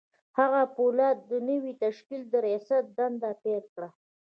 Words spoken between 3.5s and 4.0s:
کړه